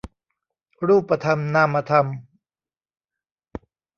[0.87, 2.05] รูปธรรมนามธรรม